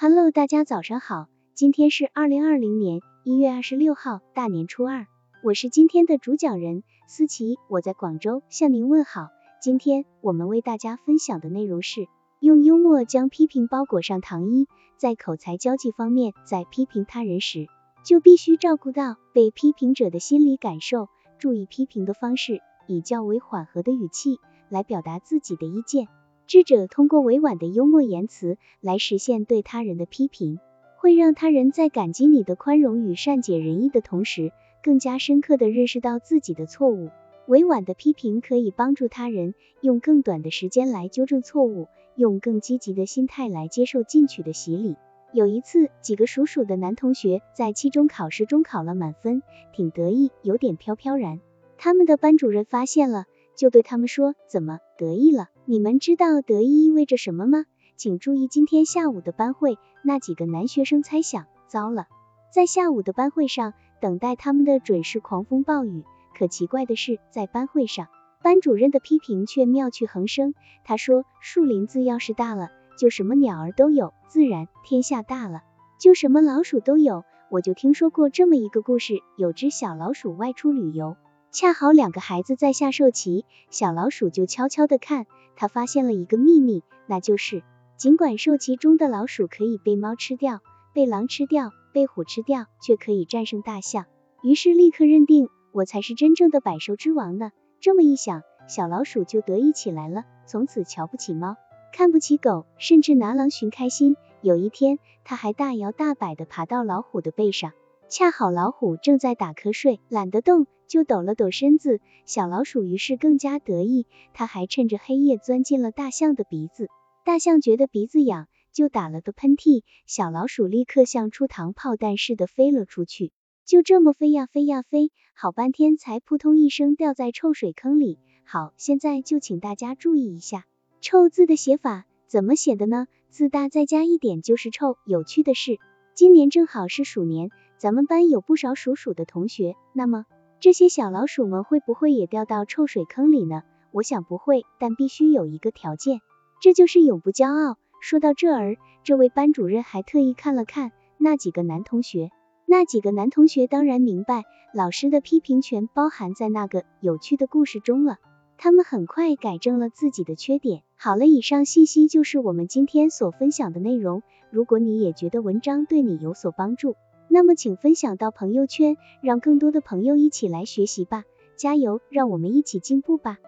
[0.00, 5.08] Hello，大家早上好，今天是二零二零年一月二十六号，大年初二，
[5.42, 9.26] 我是今天的主讲人思琪，我在广州向您问好。
[9.60, 12.06] 今天我们为大家分享的内容是
[12.38, 14.68] 用幽默将批评包裹上糖衣。
[14.98, 17.66] 在口才交际方面，在批评他人时，
[18.04, 21.08] 就必须照顾到被批评者的心理感受，
[21.40, 24.38] 注意批评的方式，以较为缓和的语气
[24.68, 26.06] 来表达自己的意见。
[26.48, 30.58] 智者通过委婉的幽默言辞来实现对他人的批评，
[30.96, 34.50] 会让他人在感激你的宽容与善解人意的同时，
[34.82, 37.10] 更加深刻的认识到自己的错误。
[37.48, 44.96] 委婉的批评可以帮助他人用更短的时间来纠正错误，用更积极的心态来接受进取的洗礼。
[45.34, 49.42] 有一次，几个属鼠的男同学在期中考试中考了满分，
[49.74, 51.40] 挺得意，有点飘飘然。
[51.76, 53.26] 他们的班主任发现了。
[53.58, 55.48] 就对他们说，怎么得意了？
[55.64, 57.64] 你们知道得意意味着什么吗？
[57.96, 59.78] 请注意今天下午的班会。
[60.04, 62.06] 那几个男学生猜想，糟了，
[62.54, 66.04] 在下午的班会上，等待他们的准是狂风暴雨。
[66.38, 68.06] 可奇怪的是，在班会上，
[68.44, 70.54] 班主任的批评却妙趣横生。
[70.84, 75.64] 他说，树林子要是大了，就什么鸟儿都有；自然天下大了，
[75.98, 77.24] 就什么老鼠都有。
[77.50, 81.16] 我就听说过这么一个故事，有只小老鼠外出旅游。
[81.50, 87.62] 恰好两个孩子在下兽棋，小老鼠就悄悄的看，他发现了一个秘密，那就是
[87.96, 90.60] 尽管兽棋中的老鼠可以被猫吃掉、
[90.92, 94.04] 被狼吃掉、被虎吃掉，却可以战胜大象。
[94.42, 97.50] 于是立刻认定我才是真正的百兽之王呢。
[97.80, 101.56] 这么一想，小老鼠就得意起来了，从此瞧不起猫，
[101.94, 104.16] 看不起狗，甚至拿狼寻开心。
[104.42, 107.72] 有一天，它还大摇大摆的爬到老虎的背上，
[108.10, 110.66] 恰好老虎正在打瞌睡，懒得动。
[110.86, 116.88] 就抖了抖身子，小老鼠于是更加得意，它还趁着黑夜钻进了大象的鼻子。
[117.26, 123.32] 大象觉得鼻子痒，就打了个喷嚏，小老鼠立刻像出膛炮弹似的飞了出去，
[123.66, 128.18] 就这么飞呀飞呀飞，好半天才扑通一声掉在臭水坑里。
[128.44, 130.64] 好，现在就请大家注意一下
[131.02, 133.08] “臭”字的写法，怎么写的呢？
[133.28, 134.96] 字大再加一点就是臭。
[135.04, 135.78] 有趣的是，
[136.14, 140.26] 今年正好是鼠年，咱们班有不少属鼠的同学，那么。
[140.60, 143.62] 这些小老鼠们会不会也掉到臭水坑里呢？
[143.92, 146.20] 我想不会，但必须有一个条件，
[146.60, 147.78] 这就是永不骄傲。
[148.00, 152.32] 说到这儿，这位班主任还特意看了看那几个男同学，
[152.66, 154.42] 那几个男同学当然明白
[154.74, 158.16] 老师的批评全包含在那个有趣的故事中了。
[158.56, 160.82] 他们很快改正了自己的缺点。
[160.96, 164.24] 好了，以上信息就是我们今天所分享的内容。
[164.50, 166.96] 如果你也觉得文章对你有所帮助，
[167.28, 171.24] 那么，请分享到朋友圈，让更多的朋友一起来学习吧！
[171.56, 173.38] 加油，让我们一起进步吧！